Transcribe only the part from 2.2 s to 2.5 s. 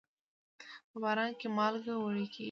کېږي.